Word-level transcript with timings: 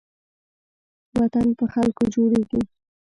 وطن 1.19 1.47
په 1.57 1.65
خلکو 1.73 2.03
جوړېږي 2.13 2.61